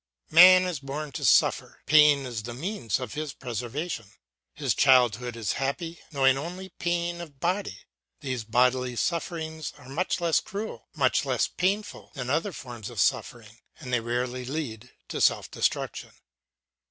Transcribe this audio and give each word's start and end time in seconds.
Man 0.31 0.63
is 0.63 0.79
born 0.79 1.11
to 1.11 1.23
suffer; 1.23 1.81
pain 1.85 2.25
is 2.25 2.41
the 2.41 2.55
means 2.55 2.99
of 2.99 3.13
his 3.13 3.33
preservation. 3.33 4.11
His 4.55 4.73
childhood 4.73 5.35
is 5.35 5.51
happy, 5.61 5.99
knowing 6.11 6.39
only 6.39 6.69
pain 6.69 7.21
of 7.21 7.39
body. 7.39 7.81
These 8.21 8.43
bodily 8.43 8.95
sufferings 8.95 9.73
are 9.77 9.87
much 9.89 10.19
less 10.19 10.39
cruel, 10.39 10.87
much 10.95 11.23
less 11.23 11.47
painful, 11.47 12.09
than 12.15 12.31
other 12.31 12.51
forms 12.51 12.89
of 12.89 12.99
suffering, 12.99 13.59
and 13.79 13.93
they 13.93 13.99
rarely 13.99 14.43
lead 14.43 14.89
to 15.09 15.21
self 15.21 15.51
destruction. 15.51 16.09